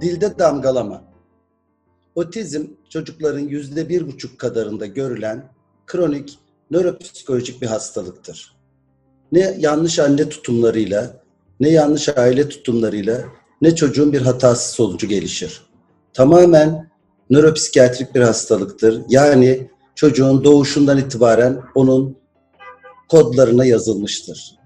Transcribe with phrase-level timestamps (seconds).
[0.00, 1.04] Dilde damgalama.
[2.14, 5.44] Otizm çocukların yüzde bir buçuk kadarında görülen
[5.86, 6.38] kronik
[6.70, 8.56] nöropsikolojik bir hastalıktır.
[9.32, 11.22] Ne yanlış anne tutumlarıyla,
[11.60, 13.24] ne yanlış aile tutumlarıyla,
[13.62, 15.62] ne çocuğun bir hatası sonucu gelişir.
[16.12, 16.90] Tamamen
[17.30, 19.02] nöropsikiyatrik bir hastalıktır.
[19.08, 22.16] Yani çocuğun doğuşundan itibaren onun
[23.08, 24.56] kodlarına yazılmıştır.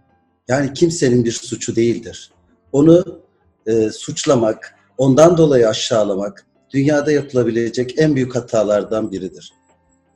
[0.48, 2.32] Yani kimsenin bir suçu değildir.
[2.72, 3.22] Onu
[3.66, 9.52] e, suçlamak, ondan dolayı aşağılamak dünyada yapılabilecek en büyük hatalardan biridir.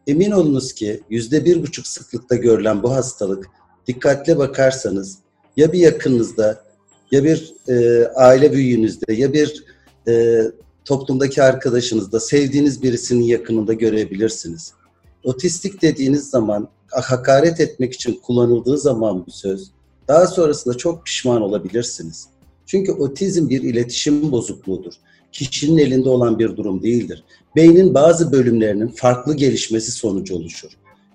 [0.07, 3.47] Emin olunuz ki yüzde bir buçuk sıklıkta görülen bu hastalık
[3.87, 5.19] dikkatle bakarsanız
[5.57, 6.65] ya bir yakınınızda
[7.11, 9.65] ya bir e, aile büyüğünüzde ya bir
[10.09, 10.43] e,
[10.85, 14.73] toplumdaki arkadaşınızda sevdiğiniz birisinin yakınında görebilirsiniz.
[15.25, 19.71] Otistik dediğiniz zaman hakaret etmek için kullanıldığı zaman bu söz
[20.09, 22.34] daha sonrasında çok pişman olabilirsiniz.
[22.67, 24.93] Çünkü otizm bir iletişim bozukluğudur.
[25.33, 27.25] Kişinin elinde olan bir durum değildir.
[27.57, 30.71] Beynin bazı bölümlerinin farklı gelişmesi sonucu oluşur.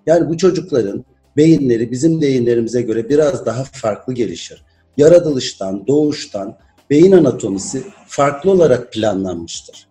[0.05, 1.05] Yani bu çocukların
[1.37, 4.63] beyinleri bizim beyinlerimize göre biraz daha farklı gelişir.
[4.97, 6.57] Yaratılıştan, doğuştan
[6.89, 9.87] beyin anatomisi farklı olarak planlanmıştır.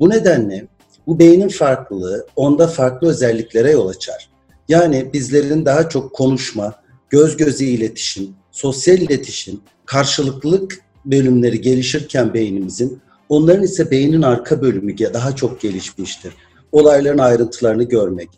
[0.00, 0.66] Bu nedenle
[1.06, 4.28] bu beynin farklılığı onda farklı özelliklere yol açar.
[4.68, 6.74] Yani bizlerin daha çok konuşma,
[7.10, 15.36] göz göze iletişim, sosyal iletişim, karşılıklılık bölümleri gelişirken beynimizin, onların ise beynin arka bölümü daha
[15.36, 16.32] çok gelişmiştir.
[16.72, 18.28] Olayların ayrıntılarını görmek,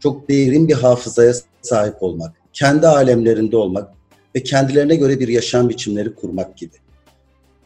[0.00, 3.90] çok derin bir hafızaya sahip olmak, kendi alemlerinde olmak
[4.36, 6.76] ve kendilerine göre bir yaşam biçimleri kurmak gibi.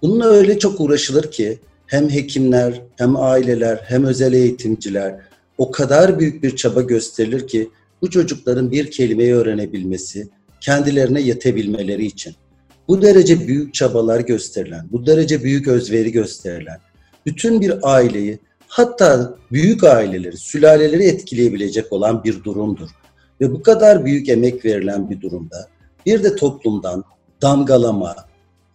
[0.02, 5.20] Bununla öyle çok uğraşılır ki hem hekimler, hem aileler, hem özel eğitimciler
[5.58, 7.70] o kadar büyük bir çaba gösterilir ki
[8.02, 10.28] bu çocukların bir kelimeyi öğrenebilmesi,
[10.60, 12.34] kendilerine yetebilmeleri için.
[12.88, 16.78] Bu derece büyük çabalar gösterilen, bu derece büyük özveri gösterilen,
[17.26, 22.88] bütün bir aileyi, hatta büyük aileleri, sülaleleri etkileyebilecek olan bir durumdur.
[23.40, 25.68] Ve bu kadar büyük emek verilen bir durumda
[26.06, 27.04] bir de toplumdan
[27.42, 28.16] damgalama,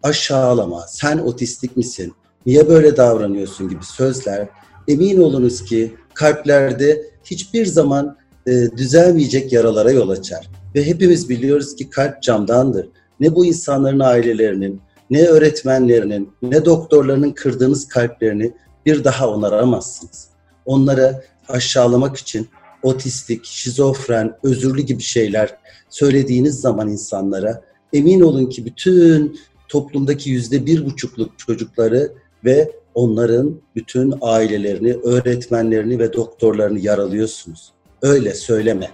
[0.04, 2.14] aşağılama, sen otistik misin,
[2.46, 4.48] niye böyle davranıyorsun gibi sözler
[4.88, 10.50] emin olunuz ki kalplerde hiçbir zaman e, düzelmeyecek yaralara yol açar.
[10.76, 12.88] Ve hepimiz biliyoruz ki kalp camdandır.
[13.20, 18.54] Ne bu insanların ailelerinin, ne öğretmenlerinin, ne doktorlarının kırdığınız kalplerini
[18.86, 20.28] bir daha onaramazsınız.
[20.66, 22.48] Onları aşağılamak için
[22.84, 25.58] otistik, şizofren, özürlü gibi şeyler
[25.90, 27.62] söylediğiniz zaman insanlara
[27.94, 32.12] emin olun ki bütün toplumdaki yüzde bir buçukluk çocukları
[32.46, 37.72] ve onların bütün ailelerini, öğretmenlerini ve doktorlarını yaralıyorsunuz.
[38.02, 38.90] Öyle söyleme.